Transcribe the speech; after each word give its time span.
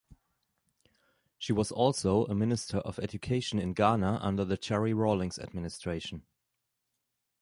She 1.37 1.53
was 1.53 1.71
also 1.71 2.25
a 2.25 2.33
Minister 2.33 2.77
of 2.79 2.97
Education 2.97 3.59
in 3.59 3.73
Ghana 3.75 4.17
under 4.23 4.43
the 4.43 4.57
Jerry 4.57 4.95
Rawlings 4.95 5.37
administration. 5.37 6.25